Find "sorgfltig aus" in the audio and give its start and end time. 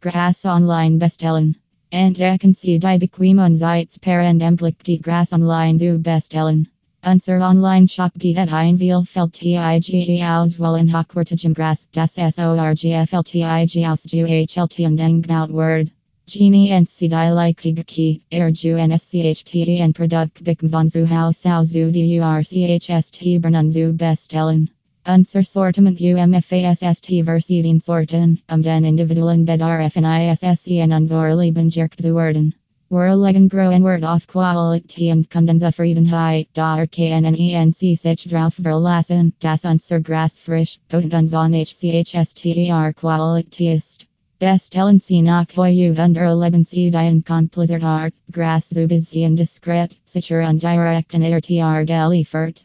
12.14-14.04